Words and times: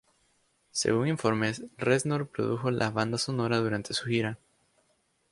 Según 0.71 1.09
informes, 1.09 1.63
Reznor 1.77 2.25
produjo 2.27 2.71
la 2.71 2.89
banda 2.89 3.19
sonora 3.19 3.59
durante 3.59 3.93
su 3.93 4.07
gira. 4.07 4.39